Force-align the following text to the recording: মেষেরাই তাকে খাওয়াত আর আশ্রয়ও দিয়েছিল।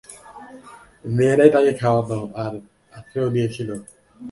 মেষেরাই 1.15 1.51
তাকে 1.55 1.71
খাওয়াত 1.81 2.09
আর 2.43 2.53
আশ্রয়ও 2.93 3.33
দিয়েছিল। 3.35 3.69